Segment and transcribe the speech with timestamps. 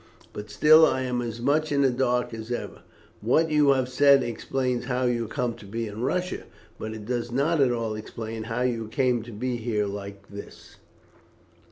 [0.33, 2.81] But still, I am as much in the dark as ever.
[3.21, 6.45] What you have said explains how you come to be in Russia,
[6.79, 10.77] but it does not at all explain how you came to be here like this."